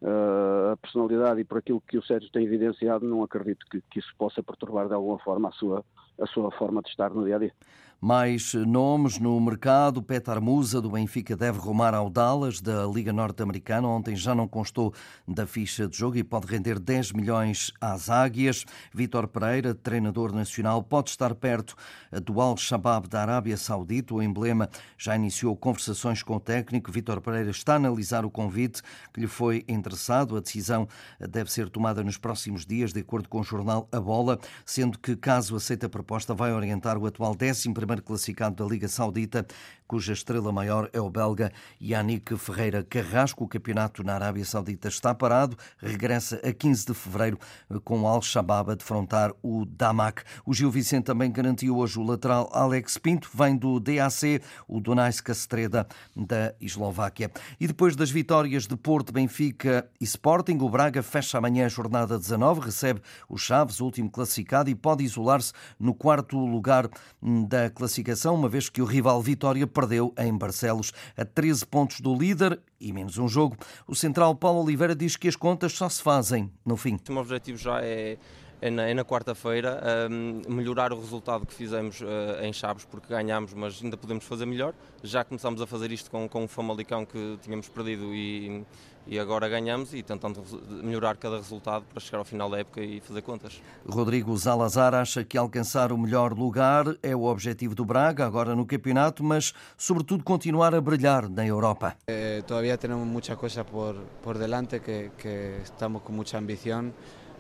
uh, 0.03 0.73
a 0.73 0.76
personalidade 0.76 1.41
e 1.41 1.45
por 1.45 1.59
aquilo 1.59 1.81
que 1.81 1.99
o 1.99 2.03
Sérgio 2.03 2.31
tem 2.31 2.45
evidenciado, 2.45 3.07
não 3.07 3.23
acredito 3.23 3.67
que, 3.71 3.81
que, 3.91 3.99
isso 3.99 4.15
possa 4.17 4.43
perturbar 4.43 4.88
de 4.88 4.95
alguma 4.95 5.19
forma 5.19 5.49
a 5.49 5.53
sua, 5.53 5.85
a 6.21 6.26
sua 6.26 6.50
forma 6.53 6.83
de 6.83 6.88
estar 6.91 7.11
no 7.11 7.25
dia 7.25 7.37
a 7.37 7.38
dia. 7.38 7.53
Mais 7.99 8.53
nomes 8.53 9.19
no 9.19 9.41
mercado. 9.41 10.03
Petar 10.03 10.38
Musa, 10.38 10.83
do 10.83 10.91
Benfica, 10.91 11.35
deve 11.35 11.59
rumar 11.59 11.95
ao 11.95 12.11
Dallas, 12.11 12.61
da 12.61 12.85
Liga 12.87 13.11
Norte-Americana. 13.11 13.88
Ontem 13.88 14.15
já 14.15 14.35
não 14.35 14.47
constou 14.47 14.93
da 15.26 15.47
ficha 15.47 15.88
de 15.88 15.97
jogo 15.97 16.19
e 16.19 16.23
pode 16.23 16.47
render 16.47 16.79
10 16.79 17.12
milhões 17.12 17.73
às 17.81 18.11
águias. 18.11 18.67
Vítor 18.93 19.26
Pereira, 19.29 19.75
treinador 19.75 20.33
nacional, 20.33 20.83
pode 20.83 21.09
estar 21.09 21.35
perto 21.35 21.75
do 22.23 22.38
Al-Shabaab 22.38 23.09
da 23.09 23.23
Arábia 23.23 23.57
Saudita. 23.57 24.15
O 24.15 24.23
emblema 24.23 24.69
já 24.99 25.17
iniciou 25.17 25.57
conversações 25.57 26.23
com 26.23 26.37
o 26.37 26.41
técnico. 26.41 26.93
Vítor 26.93 27.23
Pereira 27.23 27.50
está 27.50 27.73
a 27.73 27.76
analisar 27.76 28.26
o 28.26 28.31
convite 28.31 28.83
que 29.12 29.21
lhe 29.21 29.26
foi 29.26 29.65
interessado. 29.67 30.37
A 30.37 30.41
decisão 30.41 30.87
deve 31.19 31.50
ser 31.50 31.71
tomada 31.71 32.05
nos 32.05 32.19
próximos 32.19 32.67
dias, 32.67 32.93
de 32.93 33.00
acordo 33.00 33.26
com 33.26 33.41
o 33.41 33.43
jornal 33.43 33.88
A 33.91 33.99
Bola, 33.99 34.38
sendo 34.67 34.99
que, 34.99 35.17
caso 35.17 35.57
aceite 35.57 35.87
a 35.87 35.88
proposta, 35.88 36.35
vai 36.35 36.53
orientar 36.53 36.99
o 36.99 37.07
atual 37.07 37.35
11 37.35 37.86
primeiro 37.87 38.02
classificado 38.02 38.57
da 38.57 38.69
Liga 38.69 38.88
Saudita, 38.88 39.47
cuja 39.87 40.12
estrela 40.12 40.50
maior 40.50 40.90
é 40.93 41.00
o 41.00 41.09
belga 41.09 41.52
Yannick 41.81 42.37
Ferreira 42.37 42.83
Carrasco. 42.83 43.45
O 43.45 43.49
campeonato 43.49 44.02
na 44.02 44.14
Arábia 44.14 44.45
Saudita 44.45 44.88
está 44.88 45.14
parado, 45.14 45.57
regressa 45.78 46.40
a 46.45 46.52
15 46.52 46.87
de 46.87 46.95
fevereiro 46.95 47.38
com 47.85 48.00
o 48.00 48.07
Al-Shabaab 48.09 48.73
a 48.73 48.75
defrontar 48.75 49.33
o 49.40 49.64
Damak. 49.64 50.25
O 50.45 50.52
Gil 50.52 50.69
Vicente 50.69 51.05
também 51.05 51.31
garantiu 51.31 51.76
hoje 51.76 51.97
o 52.00 52.02
lateral 52.02 52.50
Alex 52.52 52.99
Pinto, 52.99 53.31
vem 53.33 53.57
do 53.57 53.78
DAC, 53.78 54.43
o 54.66 54.81
Donais 54.81 55.21
Castreda 55.21 55.87
da 56.16 56.52
Eslováquia. 56.61 57.31
E 57.61 57.69
depois 57.69 57.95
das 57.95 58.11
vitórias 58.11 58.66
de 58.66 58.76
Porto, 58.76 59.12
Benfica 59.12 59.88
e 60.00 60.05
Sporting, 60.05 60.59
o 60.61 60.69
Braga 60.69 61.05
fecha 61.05 61.38
amanhã 61.38 61.66
a 61.66 61.69
jornada 61.69 62.19
19, 62.19 62.62
recebe 62.62 63.00
o 63.28 63.38
Chaves, 63.38 63.81
o 63.81 63.85
último 63.85 64.11
classificado, 64.11 64.69
e 64.69 64.75
pode 64.75 65.05
isolar-se 65.05 65.52
no 65.78 65.95
quarto 65.95 66.37
lugar 66.37 66.88
da 67.23 67.71
classificação, 67.76 68.35
uma 68.35 68.49
vez 68.49 68.68
que 68.68 68.80
o 68.80 68.85
rival 68.85 69.21
Vitória 69.23 69.66
perdeu 69.66 70.12
em 70.18 70.37
Barcelos 70.37 70.92
a 71.16 71.25
13 71.25 71.66
pontos 71.66 72.00
do 72.00 72.16
líder 72.16 72.59
e 72.80 72.92
menos 72.92 73.18
um 73.18 73.28
jogo. 73.28 73.56
O 73.87 73.95
central 73.95 74.35
Paulo 74.35 74.62
Oliveira 74.62 74.95
diz 74.95 75.14
que 75.14 75.28
as 75.28 75.37
contas 75.37 75.73
só 75.73 75.88
se 75.88 76.02
fazem 76.02 76.50
no 76.64 76.76
fim. 76.76 76.99
O 77.09 77.12
meu 77.12 77.23
objetivo 77.23 77.59
já 77.59 77.80
é 77.83 78.16
é 78.60 78.70
na, 78.70 78.88
é 78.88 78.94
na 78.94 79.04
quarta-feira, 79.04 79.80
um, 80.10 80.42
melhorar 80.48 80.92
o 80.92 80.98
resultado 80.98 81.46
que 81.46 81.54
fizemos 81.54 82.00
uh, 82.00 82.06
em 82.42 82.52
Chaves, 82.52 82.84
porque 82.84 83.08
ganhámos, 83.08 83.52
mas 83.52 83.80
ainda 83.82 83.96
podemos 83.96 84.25
fazer 84.25 84.46
melhor. 84.46 84.75
Já 85.02 85.25
começámos 85.25 85.60
a 85.60 85.66
fazer 85.66 85.92
isto 85.92 86.10
com, 86.10 86.28
com 86.28 86.44
o 86.44 86.48
Famalicão 86.48 87.04
que 87.04 87.38
tínhamos 87.42 87.68
perdido 87.68 88.14
e, 88.14 88.64
e 89.06 89.18
agora 89.18 89.48
ganhamos 89.48 89.94
e 89.94 90.02
tentando 90.02 90.42
melhorar 90.82 91.16
cada 91.16 91.36
resultado 91.36 91.84
para 91.84 92.00
chegar 92.00 92.18
ao 92.18 92.25
final 92.25 92.50
da 92.50 92.58
época 92.58 92.80
e 92.80 93.00
fazer 93.00 93.22
contas. 93.22 93.60
Rodrigo 93.86 94.36
Zalazar 94.36 94.94
acha 94.94 95.22
que 95.22 95.36
alcançar 95.36 95.92
o 95.92 95.98
melhor 95.98 96.32
lugar 96.32 96.86
é 97.02 97.14
o 97.14 97.25
objetivo 97.25 97.75
do 97.75 97.84
Braga, 97.84 98.26
agora 98.26 98.56
no 98.56 98.66
campeonato, 98.66 99.22
mas 99.22 99.52
sobretudo 99.76 100.25
continuar 100.25 100.75
a 100.75 100.80
brilhar 100.80 101.28
na 101.28 101.46
Europa. 101.46 101.96
Eh, 102.08 102.42
todavía 102.46 102.76
temos 102.78 103.06
muitas 103.06 103.36
coisas 103.36 103.64
por, 103.66 103.94
por 104.22 104.38
delante 104.38 104.80
que, 104.80 105.10
que 105.16 105.58
estamos 105.62 106.02
com 106.02 106.12
muita 106.12 106.38
ambição. 106.38 106.92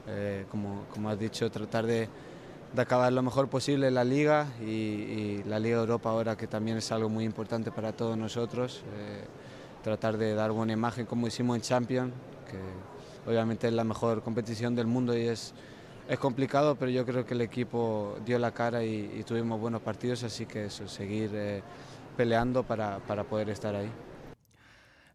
Eh, 0.08 0.46
como, 0.50 0.84
como, 0.92 1.08
has 1.10 1.18
dicho, 1.18 1.50
tratar 1.50 1.84
de, 1.86 2.08
de, 2.72 2.82
acabar 2.82 3.12
lo 3.12 3.22
mejor 3.22 3.48
posible 3.48 3.90
la 3.90 4.04
liga 4.04 4.46
y, 4.60 5.42
la 5.44 5.58
Liga 5.58 5.78
Europa 5.78 6.10
ahora 6.10 6.36
que 6.36 6.46
también 6.46 6.76
es 6.78 6.92
algo 6.92 7.08
muy 7.08 7.24
importante 7.24 7.72
para 7.72 7.92
todos 7.92 8.16
nosotros. 8.16 8.82
Eh, 8.96 9.24
tratar 9.82 10.16
de 10.16 10.34
dar 10.34 10.50
buena 10.52 10.72
imagen 10.72 11.06
como 11.06 11.26
hicimos 11.26 11.56
en 11.56 11.62
Champions, 11.62 12.12
que 12.50 13.30
obviamente 13.30 13.68
es 13.68 13.72
la 13.72 13.84
mejor 13.84 14.22
competición 14.22 14.74
del 14.74 14.86
mundo 14.86 15.16
y 15.16 15.28
es, 15.28 15.54
es 16.08 16.18
complicado, 16.18 16.76
pero 16.76 16.90
yo 16.90 17.04
creo 17.04 17.24
que 17.24 17.34
el 17.34 17.40
equipo 17.40 18.16
dio 18.24 18.38
la 18.38 18.52
cara 18.52 18.84
y, 18.84 19.12
y 19.16 19.22
tuvimos 19.22 19.60
buenos 19.60 19.82
partidos, 19.82 20.22
así 20.24 20.46
que 20.46 20.66
eso, 20.66 20.88
seguir 20.88 21.30
eh, 21.34 21.62
peleando 22.16 22.62
para, 22.62 22.98
para 22.98 23.24
poder 23.24 23.50
estar 23.50 23.74
ahí. 23.74 23.90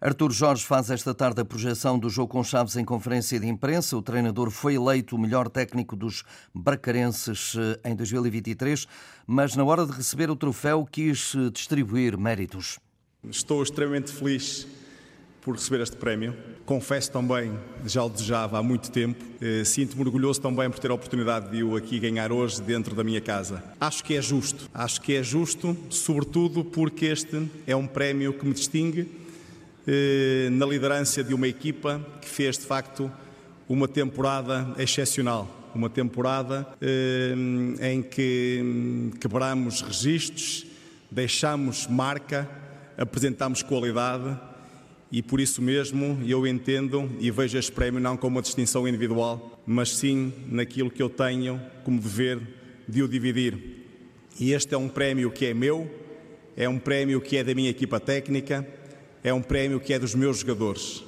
Artur 0.04 0.32
Jorge 0.32 0.66
faz 0.66 0.90
esta 0.90 1.14
tarde 1.14 1.42
a 1.42 1.46
projeção 1.46 2.00
do 2.00 2.10
jogo 2.10 2.30
com 2.30 2.44
Chaves 2.44 2.76
em 2.76 2.84
conferência 2.84 3.40
de 3.40 3.48
imprensa. 3.48 3.96
O 3.96 4.02
treinador 4.02 4.50
foi 4.50 4.74
eleito 4.74 5.16
o 5.16 5.20
melhor 5.20 5.48
técnico 5.48 5.96
dos 5.96 6.24
bracarenses 6.52 7.54
eh, 7.56 7.92
em 7.92 7.96
2023, 7.96 8.88
mas 9.28 9.56
na 9.56 9.64
hora 9.64 9.86
de 9.86 9.92
receber 9.92 10.32
o 10.32 10.36
troféu 10.36 10.88
quis 10.92 11.36
eh, 11.36 11.52
distribuir 11.52 12.18
méritos. 12.18 12.80
Estou 13.30 13.62
extremamente 13.62 14.12
feliz 14.12 14.66
por 15.40 15.54
receber 15.54 15.84
este 15.84 15.98
prémio. 15.98 16.36
Confesso 16.66 17.12
também, 17.12 17.56
já 17.86 18.04
o 18.04 18.10
desejava 18.10 18.58
há 18.58 18.64
muito 18.64 18.90
tempo. 18.90 19.24
Eh, 19.40 19.64
sinto-me 19.64 20.02
orgulhoso 20.02 20.42
também 20.42 20.68
por 20.68 20.80
ter 20.80 20.90
a 20.90 20.96
oportunidade 20.96 21.52
de 21.52 21.64
o 21.64 21.76
aqui 21.76 22.00
ganhar 22.00 22.32
hoje 22.32 22.60
dentro 22.60 22.96
da 22.96 23.04
minha 23.04 23.22
casa. 23.22 23.64
Acho 23.80 24.04
que 24.04 24.16
é 24.16 24.22
justo. 24.22 24.68
Acho 24.74 25.00
que 25.00 25.16
é 25.16 25.22
justo, 25.22 25.78
sobretudo 25.92 26.66
porque 26.66 27.06
este 27.06 27.48
é 27.68 27.76
um 27.76 27.86
prémio 27.86 28.34
que 28.34 28.44
me 28.44 28.54
distingue 28.56 29.21
na 30.52 30.66
liderança 30.66 31.24
de 31.24 31.34
uma 31.34 31.48
equipa 31.48 32.06
que 32.22 32.28
fez 32.28 32.58
de 32.58 32.66
facto 32.66 33.12
uma 33.68 33.88
temporada 33.88 34.74
excepcional. 34.78 35.72
Uma 35.74 35.90
temporada 35.90 36.68
eh, 36.82 37.34
em 37.94 38.02
que 38.04 38.60
hum, 38.62 39.12
quebramos 39.20 39.82
registros, 39.82 40.66
deixamos 41.10 41.88
marca, 41.88 42.50
apresentamos 42.98 43.64
qualidade 43.64 44.38
e 45.10 45.22
por 45.22 45.40
isso 45.40 45.62
mesmo 45.62 46.20
eu 46.28 46.46
entendo 46.46 47.10
e 47.20 47.32
vejo 47.32 47.58
este 47.58 47.72
prémio 47.72 48.02
não 48.02 48.18
como 48.18 48.36
uma 48.36 48.42
distinção 48.42 48.86
individual, 48.86 49.62
mas 49.66 49.96
sim 49.96 50.34
naquilo 50.48 50.92
que 50.92 51.02
eu 51.02 51.10
tenho 51.10 51.62
como 51.86 52.00
dever 52.02 52.40
de 52.88 53.02
o 53.02 53.08
dividir. 53.08 53.58
E 54.38 54.52
este 54.52 54.74
é 54.76 54.78
um 54.78 54.90
prémio 54.90 55.32
que 55.32 55.46
é 55.46 55.54
meu, 55.54 55.90
é 56.58 56.68
um 56.68 56.78
prémio 56.78 57.22
que 57.22 57.38
é 57.38 57.44
da 57.44 57.56
minha 57.56 57.70
equipa 57.70 58.00
técnica, 58.00 58.68
é 59.24 59.34
um 59.34 59.42
prémio 59.42 59.80
que 59.80 59.94
é 59.94 60.00
dos 60.00 60.16
meus 60.16 60.40
jogadores. 60.40 61.04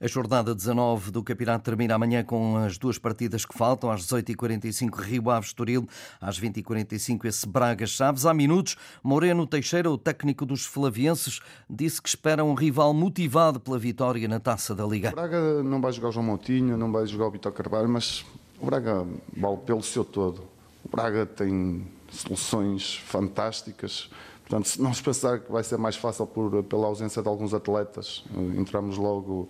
A 0.00 0.08
jornada 0.08 0.52
19 0.52 1.12
do 1.12 1.22
campeonato 1.22 1.64
termina 1.64 1.94
amanhã 1.94 2.24
com 2.24 2.56
as 2.56 2.76
duas 2.76 2.98
partidas 2.98 3.44
que 3.44 3.56
faltam. 3.56 3.88
Às 3.88 4.04
18h45, 4.04 5.00
Rio 5.00 5.30
Ave 5.30 5.46
Estoril. 5.46 5.88
Às 6.20 6.40
20h45, 6.40 7.24
esse 7.24 7.46
Braga 7.46 7.86
Chaves. 7.86 8.26
Há 8.26 8.34
minutos, 8.34 8.76
Moreno 9.00 9.46
Teixeira, 9.46 9.88
o 9.88 9.96
técnico 9.96 10.44
dos 10.44 10.66
flavienses, 10.66 11.38
disse 11.70 12.02
que 12.02 12.08
espera 12.08 12.42
um 12.42 12.54
rival 12.54 12.92
motivado 12.92 13.60
pela 13.60 13.78
vitória 13.78 14.26
na 14.26 14.40
Taça 14.40 14.74
da 14.74 14.84
Liga. 14.84 15.10
O 15.10 15.12
Braga 15.12 15.62
não 15.62 15.80
vai 15.80 15.92
jogar 15.92 16.08
o 16.08 16.12
João 16.12 16.26
Montinho, 16.26 16.76
não 16.76 16.90
vai 16.90 17.06
jogar 17.06 17.28
o 17.28 17.30
Vitor 17.30 17.52
Carvalho, 17.52 17.88
mas 17.88 18.24
o 18.60 18.66
Braga 18.66 19.06
vale 19.36 19.58
pelo 19.58 19.84
seu 19.84 20.04
todo. 20.04 20.42
O 20.84 20.96
Braga 20.96 21.24
tem 21.24 21.86
soluções 22.10 22.96
fantásticas. 22.96 24.10
Portanto, 24.52 24.68
se 24.68 24.94
se 24.94 25.02
pensar 25.02 25.40
que 25.40 25.50
vai 25.50 25.64
ser 25.64 25.78
mais 25.78 25.96
fácil 25.96 26.26
por, 26.26 26.62
pela 26.64 26.86
ausência 26.86 27.22
de 27.22 27.28
alguns 27.28 27.54
atletas, 27.54 28.22
eh, 28.36 28.60
entramos 28.60 28.98
logo, 28.98 29.48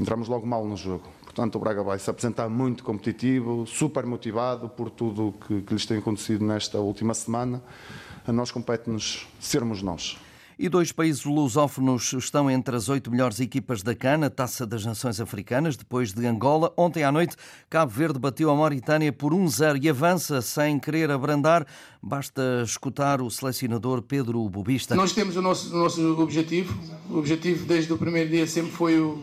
entramos 0.00 0.28
logo 0.28 0.46
mal 0.46 0.64
no 0.64 0.78
jogo. 0.78 1.06
Portanto, 1.24 1.56
o 1.56 1.58
Braga 1.58 1.82
vai 1.82 1.98
se 1.98 2.08
apresentar 2.08 2.48
muito 2.48 2.82
competitivo, 2.82 3.66
super 3.66 4.06
motivado 4.06 4.66
por 4.66 4.88
tudo 4.88 5.34
que, 5.46 5.60
que 5.60 5.74
lhes 5.74 5.84
tem 5.84 5.98
acontecido 5.98 6.42
nesta 6.42 6.78
última 6.78 7.12
semana. 7.12 7.62
A 8.26 8.32
nós 8.32 8.50
compete-nos 8.50 9.28
sermos 9.38 9.82
nós. 9.82 10.18
E 10.60 10.68
dois 10.68 10.90
países 10.90 11.24
lusófonos 11.24 12.12
estão 12.14 12.50
entre 12.50 12.74
as 12.74 12.88
oito 12.88 13.12
melhores 13.12 13.38
equipas 13.38 13.80
da 13.80 13.94
CAN, 13.94 14.28
Taça 14.28 14.66
das 14.66 14.84
Nações 14.84 15.20
Africanas, 15.20 15.76
depois 15.76 16.12
de 16.12 16.26
Angola. 16.26 16.72
Ontem 16.76 17.04
à 17.04 17.12
noite, 17.12 17.36
Cabo 17.70 17.92
Verde 17.92 18.18
bateu 18.18 18.50
a 18.50 18.56
Mauritânia 18.56 19.12
por 19.12 19.32
1-0 19.32 19.80
e 19.80 19.88
avança 19.88 20.42
sem 20.42 20.80
querer 20.80 21.12
abrandar. 21.12 21.64
Basta 22.02 22.42
escutar 22.64 23.22
o 23.22 23.30
selecionador 23.30 24.02
Pedro 24.02 24.48
Bubista. 24.48 24.96
Nós 24.96 25.12
temos 25.12 25.36
o 25.36 25.42
nosso, 25.42 25.72
o 25.72 25.78
nosso 25.78 26.20
objetivo. 26.20 26.76
O 27.08 27.18
objetivo 27.18 27.64
desde 27.64 27.92
o 27.92 27.96
primeiro 27.96 28.28
dia 28.28 28.44
sempre 28.44 28.72
foi, 28.72 28.98
o, 28.98 29.16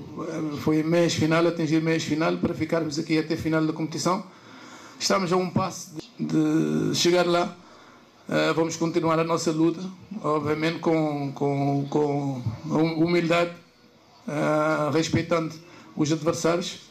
foi 0.62 0.84
meias 0.84 1.16
final, 1.16 1.46
atingir 1.46 1.82
meias 1.82 2.06
final 2.06 2.38
para 2.38 2.54
ficarmos 2.54 2.98
aqui 2.98 3.20
até 3.20 3.34
a 3.34 3.38
final 3.38 3.66
da 3.66 3.74
competição. 3.74 4.24
Estamos 4.98 5.34
a 5.34 5.36
um 5.36 5.50
passo 5.50 5.96
de 6.18 6.96
chegar 6.96 7.28
lá. 7.28 7.58
Uh, 8.28 8.54
vamos 8.56 8.76
continuar 8.76 9.20
a 9.20 9.24
nossa 9.24 9.52
luta, 9.52 9.80
obviamente 10.24 10.80
com, 10.80 11.32
com, 11.34 11.86
com 11.88 12.42
humildade, 12.74 13.52
uh, 14.28 14.90
respeitando 14.92 15.54
os 15.96 16.12
adversários, 16.12 16.90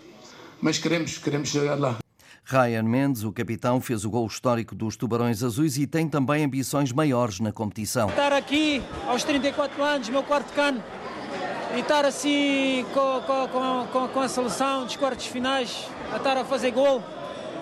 mas 0.62 0.79
queremos, 0.79 1.19
queremos 1.19 1.49
chegar 1.49 1.76
lá. 1.76 1.99
Ryan 2.45 2.85
Mendes, 2.85 3.25
o 3.25 3.33
capitão, 3.33 3.81
fez 3.81 4.05
o 4.05 4.11
gol 4.11 4.29
histórico 4.29 4.76
dos 4.76 4.97
Tubarões 4.97 5.43
Azuis 5.43 5.76
e 5.76 5.88
tem 5.88 6.09
também 6.09 6.45
ambições 6.45 6.93
maiores 6.93 7.41
na 7.41 7.50
competição. 7.50 8.11
Estar 8.11 8.33
aqui 8.33 8.81
aos 9.09 9.25
34 9.25 9.83
anos, 9.83 10.09
meu 10.09 10.23
quarto 10.23 10.53
cano, 10.53 10.81
e 11.75 11.81
estar 11.81 12.05
assim 12.05 12.87
com, 12.95 13.21
com, 13.23 13.88
com, 13.91 14.09
com 14.09 14.21
a 14.21 14.29
seleção 14.29 14.85
dos 14.85 14.95
quartos 14.95 15.26
finais, 15.26 15.88
a 16.12 16.17
estar 16.19 16.37
a 16.37 16.45
fazer 16.45 16.71
gol 16.71 17.03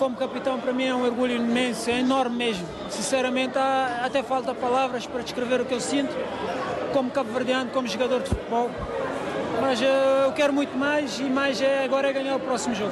como 0.02 0.16
capitão 0.16 0.58
para 0.58 0.72
mim 0.72 0.86
é 0.86 0.92
um 0.92 1.04
orgulho 1.04 1.36
imenso, 1.36 1.88
é 1.88 2.00
enorme 2.00 2.36
mesmo. 2.36 2.66
Sinceramente, 2.90 3.56
há, 3.56 4.00
até 4.04 4.20
falta 4.20 4.52
palavras 4.52 5.06
para 5.06 5.22
descrever 5.22 5.60
o 5.60 5.64
que 5.64 5.72
eu 5.72 5.80
sinto 5.80 6.12
como 6.92 7.08
cabo-verdiano, 7.08 7.70
como 7.70 7.86
jogador 7.86 8.20
de 8.20 8.28
futebol. 8.30 8.68
Mas 9.62 9.80
uh, 9.80 9.84
eu 9.84 10.32
quero 10.32 10.52
muito 10.52 10.76
mais 10.76 11.20
e 11.20 11.22
mais 11.22 11.60
é, 11.60 11.84
agora 11.84 12.08
é 12.08 12.12
ganhar 12.12 12.34
o 12.34 12.40
próximo 12.40 12.74
jogo. 12.74 12.90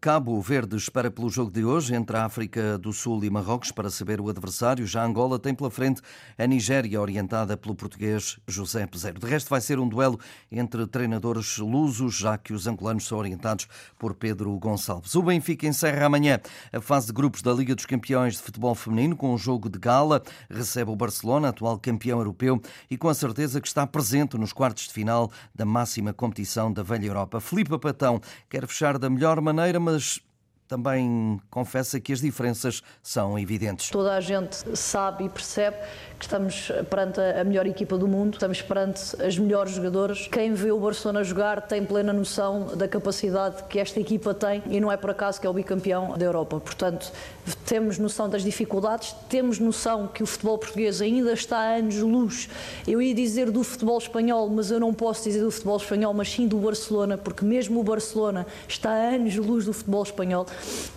Cabo 0.00 0.40
Verde 0.40 0.76
espera 0.76 1.10
pelo 1.10 1.28
jogo 1.28 1.50
de 1.50 1.64
hoje 1.64 1.96
entre 1.96 2.16
a 2.16 2.24
África 2.24 2.78
do 2.78 2.92
Sul 2.92 3.24
e 3.24 3.28
Marrocos 3.28 3.72
para 3.72 3.90
saber 3.90 4.20
o 4.20 4.28
adversário. 4.28 4.86
Já 4.86 5.04
Angola 5.04 5.36
tem 5.36 5.52
pela 5.52 5.68
frente 5.68 6.00
a 6.38 6.46
Nigéria, 6.46 7.00
orientada 7.00 7.56
pelo 7.56 7.74
português 7.74 8.38
José 8.46 8.86
Peseiro. 8.86 9.18
De 9.18 9.26
resto, 9.26 9.50
vai 9.50 9.60
ser 9.60 9.80
um 9.80 9.88
duelo 9.88 10.16
entre 10.50 10.86
treinadores 10.86 11.58
lusos, 11.58 12.14
já 12.14 12.38
que 12.38 12.52
os 12.52 12.68
angolanos 12.68 13.04
são 13.04 13.18
orientados 13.18 13.66
por 13.98 14.14
Pedro 14.14 14.56
Gonçalves. 14.60 15.12
O 15.16 15.22
Benfica 15.22 15.66
encerra 15.66 16.06
amanhã 16.06 16.38
a 16.72 16.80
fase 16.80 17.08
de 17.08 17.12
grupos 17.12 17.42
da 17.42 17.52
Liga 17.52 17.74
dos 17.74 17.84
Campeões 17.84 18.34
de 18.34 18.42
Futebol 18.42 18.76
Feminino 18.76 19.16
com 19.16 19.34
um 19.34 19.38
jogo 19.38 19.68
de 19.68 19.78
gala. 19.80 20.22
Recebe 20.48 20.92
o 20.92 20.96
Barcelona, 20.96 21.48
atual 21.48 21.80
campeão 21.80 22.20
europeu, 22.20 22.62
e 22.88 22.96
com 22.96 23.08
a 23.08 23.14
certeza 23.14 23.60
que 23.60 23.66
está 23.66 23.84
presente 23.84 24.38
nos 24.38 24.52
quartos 24.52 24.84
de 24.84 24.92
final 24.92 25.15
da 25.54 25.64
máxima 25.64 26.12
competição 26.12 26.72
da 26.72 26.82
velha 26.82 27.06
Europa. 27.06 27.40
Filipe 27.40 27.78
Patão 27.78 28.20
quer 28.48 28.66
fechar 28.66 28.98
da 28.98 29.08
melhor 29.08 29.40
maneira, 29.40 29.80
mas 29.80 30.20
também 30.68 31.40
confessa 31.50 32.00
que 32.00 32.12
as 32.12 32.20
diferenças 32.20 32.82
são 33.02 33.38
evidentes. 33.38 33.90
Toda 33.90 34.14
a 34.14 34.20
gente 34.20 34.56
sabe 34.76 35.24
e 35.24 35.28
percebe 35.28 35.76
que 36.18 36.24
estamos 36.24 36.72
perante 36.88 37.20
a 37.20 37.44
melhor 37.44 37.66
equipa 37.66 37.96
do 37.98 38.08
mundo, 38.08 38.34
estamos 38.34 38.62
perante 38.62 39.22
as 39.22 39.38
melhores 39.38 39.72
jogadoras. 39.72 40.28
Quem 40.28 40.54
vê 40.54 40.72
o 40.72 40.80
Barcelona 40.80 41.22
jogar 41.22 41.62
tem 41.62 41.84
plena 41.84 42.12
noção 42.12 42.76
da 42.76 42.88
capacidade 42.88 43.64
que 43.64 43.78
esta 43.78 44.00
equipa 44.00 44.32
tem 44.32 44.62
e 44.66 44.80
não 44.80 44.90
é 44.90 44.96
por 44.96 45.10
acaso 45.10 45.40
que 45.40 45.46
é 45.46 45.50
o 45.50 45.52
bicampeão 45.52 46.16
da 46.16 46.24
Europa. 46.24 46.58
Portanto, 46.58 47.12
temos 47.66 47.98
noção 47.98 48.28
das 48.28 48.42
dificuldades, 48.42 49.14
temos 49.28 49.58
noção 49.58 50.08
que 50.08 50.22
o 50.22 50.26
futebol 50.26 50.58
português 50.58 51.00
ainda 51.00 51.32
está 51.32 51.58
a 51.58 51.76
anos-luz. 51.76 52.48
Eu 52.86 53.02
ia 53.02 53.14
dizer 53.14 53.50
do 53.50 53.62
futebol 53.62 53.98
espanhol, 53.98 54.48
mas 54.48 54.70
eu 54.70 54.80
não 54.80 54.94
posso 54.94 55.24
dizer 55.24 55.40
do 55.40 55.50
futebol 55.50 55.76
espanhol, 55.76 56.14
mas 56.14 56.30
sim 56.30 56.48
do 56.48 56.56
Barcelona, 56.58 57.18
porque 57.18 57.44
mesmo 57.44 57.80
o 57.80 57.84
Barcelona 57.84 58.46
está 58.66 58.90
a 58.90 59.14
anos-luz 59.14 59.66
do 59.66 59.72
futebol 59.72 60.02
espanhol. 60.02 60.46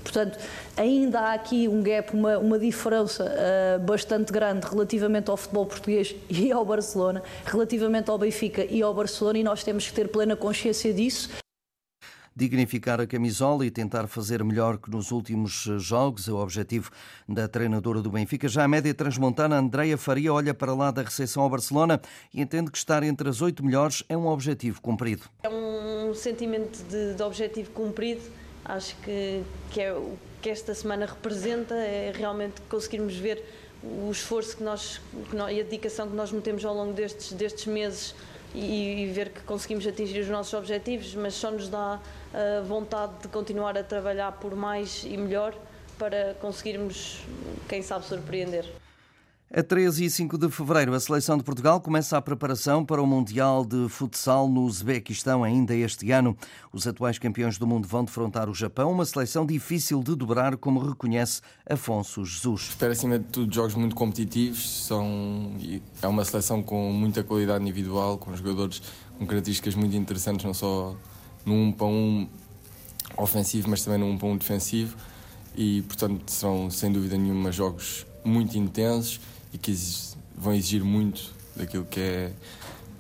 Portanto, 0.04 0.38
ainda 0.76 1.20
há 1.20 1.34
aqui 1.34 1.68
um 1.68 1.82
gap, 1.82 2.14
uma, 2.14 2.38
uma 2.38 2.60
diferença 2.60 3.26
uh, 3.26 3.80
bastante 3.86 4.32
grande 4.32 4.66
relativamente 4.68 5.30
ao 5.30 5.38
futebol 5.38 5.66
português 5.66 6.16
e 6.30 6.52
ao 6.52 6.66
Barcelona, 6.66 7.22
relativamente 7.46 8.10
ao 8.10 8.18
Benfica 8.18 8.66
e 8.66 8.82
ao 8.82 8.94
Barcelona, 8.94 9.40
e 9.40 9.44
nós 9.44 9.64
temos 9.64 9.88
que 9.88 9.94
ter 9.94 10.08
plena 10.08 10.36
consciência 10.36 10.94
disso 10.94 11.30
dignificar 12.40 13.02
a 13.02 13.06
camisola 13.06 13.66
e 13.66 13.70
tentar 13.70 14.08
fazer 14.08 14.42
melhor 14.46 14.78
que 14.78 14.90
nos 14.90 15.12
últimos 15.12 15.68
eh, 15.68 15.78
jogos. 15.78 16.30
É 16.30 16.32
o 16.32 16.38
objetivo 16.38 16.90
da 17.28 17.50
treinadora 17.50 18.02
do 18.02 18.10
Benfica. 18.10 18.48
Já 18.48 18.64
a 18.64 18.68
média 18.68 18.94
transmontana, 18.94 19.58
Andreia 19.58 19.98
Faria, 19.98 20.34
olha 20.34 20.54
para 20.54 20.74
lá 20.74 20.90
da 20.90 21.02
recepção 21.02 21.44
ao 21.44 21.50
Barcelona 21.50 22.00
e 22.34 22.42
entende 22.42 22.72
que 22.72 22.78
estar 22.78 23.04
entre 23.04 23.28
as 23.28 23.42
oito 23.42 23.64
melhores 23.64 24.06
é 24.08 24.16
um 24.16 24.26
objetivo 24.26 24.82
cumprido. 24.82 25.24
É 25.44 25.50
um 25.50 26.14
sentimento 26.14 26.82
de, 26.84 27.14
de 27.14 27.22
objetivo 27.22 27.72
cumprido. 27.72 28.22
Acho 28.70 28.96
que, 28.98 29.44
que 29.72 29.82
é 29.82 29.92
o 29.92 30.16
que 30.44 30.50
esta 30.50 30.76
semana 30.76 31.08
representa, 31.08 31.74
é 31.74 32.14
realmente 32.16 32.62
conseguirmos 32.70 33.16
ver 33.16 33.44
o 33.84 34.12
esforço 34.12 34.58
que 34.58 34.64
nós, 34.64 35.02
que 35.28 35.36
nós, 35.36 35.52
e 35.52 35.60
a 35.60 35.64
dedicação 35.64 36.08
que 36.08 36.16
nós 36.16 36.32
metemos 36.32 36.64
ao 36.64 36.76
longo 36.76 36.94
destes, 36.94 37.34
destes 37.34 37.66
meses 37.66 38.14
e, 38.54 39.06
e, 39.06 39.08
ver 39.08 39.30
que 39.30 39.42
conseguimos 39.42 39.88
atingir 39.88 40.20
os 40.20 40.30
nossos 40.30 40.54
objetivos, 40.54 41.16
mas 41.16 41.34
só 41.34 41.50
nos 41.50 41.68
dá 41.68 42.00
a 42.32 42.62
vontade 42.62 43.14
de 43.24 43.28
continuar 43.30 43.76
a 43.76 43.84
trabalhar 43.84 44.34
por 44.34 44.56
mais 44.56 45.04
e 45.04 45.18
melhor 45.18 45.56
para 45.98 46.36
conseguirmos, 46.40 47.22
quem 47.68 47.82
sabe, 47.82 48.06
surpreender. 48.06 48.66
A 49.52 49.64
13 49.64 50.06
e 50.06 50.10
5 50.12 50.38
de 50.38 50.48
fevereiro, 50.52 50.94
a 50.94 51.00
seleção 51.00 51.36
de 51.36 51.44
Portugal 51.44 51.82
começa 51.82 52.16
a 52.16 52.22
preparação 52.22 52.86
para 52.86 53.02
o 53.02 53.08
Mundial 53.08 53.66
de 53.66 53.90
Futsal 53.90 54.48
no 54.48 54.62
Uzbequistão 54.62 55.44
ainda 55.44 55.74
este 55.74 56.12
ano. 56.12 56.38
Os 56.72 56.86
atuais 56.86 57.18
campeões 57.18 57.58
do 57.58 57.66
mundo 57.66 57.88
vão 57.88 58.06
defrontar 58.06 58.48
o 58.48 58.54
Japão, 58.54 58.92
uma 58.92 59.04
seleção 59.06 59.48
difícil 59.48 60.04
de 60.04 60.16
dobrar, 60.16 60.56
como 60.56 60.80
reconhece 60.80 61.42
Afonso 61.68 62.24
Jesus. 62.24 62.68
Espero, 62.70 62.92
acima 62.92 63.18
de 63.18 63.26
tudo, 63.26 63.52
jogos 63.52 63.74
muito 63.74 63.96
competitivos. 63.96 64.86
São... 64.86 65.52
É 66.00 66.08
uma 66.08 66.24
seleção 66.24 66.62
com 66.62 66.94
muita 66.94 67.24
qualidade 67.24 67.64
individual, 67.64 68.20
com 68.20 68.36
jogadores 68.38 68.84
com 69.18 69.26
características 69.26 69.74
muito 69.74 69.96
interessantes, 69.96 70.46
não 70.46 70.54
só 70.54 70.96
no 71.44 71.56
1 71.56 71.72
para 71.72 71.88
1 71.88 72.30
ofensivo, 73.18 73.68
mas 73.68 73.84
também 73.84 74.00
no 74.00 74.06
1 74.14 74.18
para 74.20 74.28
1 74.28 74.38
defensivo. 74.38 74.96
E, 75.56 75.82
portanto, 75.82 76.30
serão, 76.30 76.70
sem 76.70 76.92
dúvida 76.92 77.18
nenhuma, 77.18 77.52
jogos 77.52 78.06
muito 78.24 78.56
intensos 78.56 79.20
e 79.54 79.58
que 79.58 79.76
vão 80.36 80.54
exigir 80.54 80.84
muito 80.84 81.32
daquilo 81.56 81.86
que 81.86 82.00
é 82.00 82.34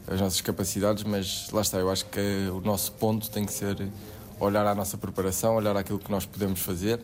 as 0.07 0.19
nossas 0.19 0.41
capacidades, 0.41 1.03
mas 1.03 1.49
lá 1.51 1.61
está, 1.61 1.77
eu 1.77 1.89
acho 1.89 2.05
que 2.05 2.49
o 2.51 2.61
nosso 2.61 2.91
ponto 2.93 3.29
tem 3.29 3.45
que 3.45 3.53
ser 3.53 3.87
olhar 4.39 4.65
à 4.65 4.73
nossa 4.73 4.97
preparação, 4.97 5.55
olhar 5.55 5.77
àquilo 5.77 5.99
que 5.99 6.09
nós 6.09 6.25
podemos 6.25 6.61
fazer 6.61 6.99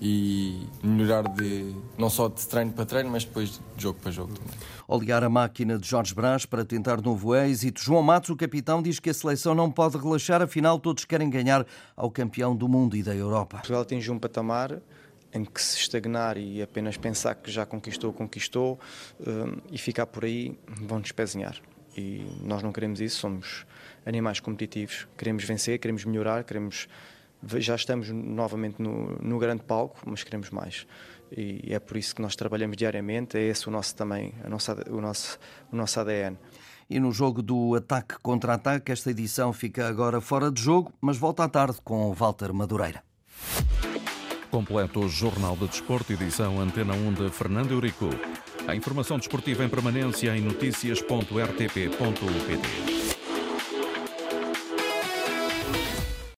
e 0.00 0.66
melhorar 0.82 1.28
de 1.28 1.74
não 1.96 2.08
só 2.08 2.28
de 2.28 2.46
treino 2.46 2.72
para 2.72 2.86
treino, 2.86 3.10
mas 3.10 3.24
depois 3.24 3.50
de 3.50 3.82
jogo 3.82 3.98
para 4.00 4.12
jogo 4.12 4.32
também. 4.32 4.54
Olhar 4.86 5.24
a 5.24 5.28
máquina 5.28 5.76
de 5.76 5.86
Jorge 5.86 6.14
Brás 6.14 6.46
para 6.46 6.64
tentar 6.64 7.02
novo 7.02 7.34
êxito. 7.34 7.82
João 7.82 8.02
Matos, 8.02 8.30
o 8.30 8.36
capitão, 8.36 8.80
diz 8.80 9.00
que 9.00 9.10
a 9.10 9.14
seleção 9.14 9.54
não 9.54 9.70
pode 9.70 9.98
relaxar, 9.98 10.40
afinal 10.40 10.78
todos 10.78 11.04
querem 11.04 11.28
ganhar 11.28 11.66
ao 11.96 12.10
campeão 12.10 12.56
do 12.56 12.68
mundo 12.68 12.96
e 12.96 13.02
da 13.02 13.14
Europa. 13.14 13.58
Portugal 13.58 13.82
atinge 13.82 14.10
um 14.10 14.18
patamar 14.18 14.80
em 15.32 15.44
que 15.44 15.60
se 15.60 15.76
estagnar 15.78 16.36
e 16.36 16.62
apenas 16.62 16.96
pensar 16.96 17.34
que 17.34 17.50
já 17.50 17.66
conquistou, 17.66 18.12
conquistou 18.12 18.78
um, 19.20 19.60
e 19.70 19.78
ficar 19.78 20.06
por 20.06 20.24
aí, 20.24 20.58
vão 20.66 21.00
despezinhar. 21.00 21.56
E 21.96 22.24
nós 22.42 22.62
não 22.62 22.72
queremos 22.72 23.00
isso, 23.00 23.18
somos 23.18 23.66
animais 24.06 24.40
competitivos, 24.40 25.08
queremos 25.16 25.44
vencer, 25.44 25.78
queremos 25.78 26.04
melhorar, 26.04 26.44
queremos 26.44 26.88
já 27.58 27.74
estamos 27.74 28.08
novamente 28.10 28.80
no, 28.82 29.16
no 29.20 29.38
grande 29.38 29.62
palco, 29.62 30.00
mas 30.04 30.24
queremos 30.24 30.50
mais. 30.50 30.86
E 31.30 31.72
é 31.72 31.78
por 31.78 31.96
isso 31.96 32.14
que 32.14 32.22
nós 32.22 32.34
trabalhamos 32.34 32.76
diariamente, 32.76 33.36
é 33.36 33.42
esse 33.42 33.68
o 33.68 33.70
nosso 33.70 33.94
também, 33.94 34.34
a 34.42 34.48
nossa, 34.48 34.74
o, 34.90 35.00
nosso, 35.00 35.38
o 35.70 35.76
nosso 35.76 36.00
ADN. 36.00 36.36
E 36.90 36.98
no 36.98 37.12
jogo 37.12 37.42
do 37.42 37.74
ataque 37.74 38.16
contra 38.22 38.54
ataque, 38.54 38.90
esta 38.90 39.10
edição 39.10 39.52
fica 39.52 39.86
agora 39.86 40.20
fora 40.20 40.50
de 40.50 40.60
jogo, 40.60 40.92
mas 41.00 41.18
volta 41.18 41.44
à 41.44 41.48
tarde 41.48 41.78
com 41.84 42.12
Walter 42.12 42.52
Madureira. 42.52 43.02
Completo 44.50 45.00
o 45.00 45.08
Jornal 45.08 45.56
de 45.56 45.68
Desporto, 45.68 46.12
edição 46.12 46.60
Antena 46.60 46.94
1 46.94 47.12
de 47.12 47.30
Fernando 47.30 47.70
Eurico. 47.72 48.10
A 48.66 48.74
informação 48.74 49.18
desportiva 49.18 49.64
em 49.64 49.68
permanência 49.68 50.36
em 50.36 50.40
notícias.rtp.pt. 50.40 52.97